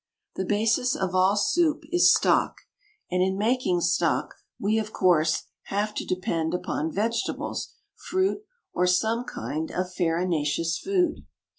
[0.33, 2.61] The basis of all soup is stock,
[3.11, 7.75] and in making stock we, of course, have to depend upon vegetables,
[8.09, 8.41] fruit,
[8.73, 11.27] or some kind of farinaceous food.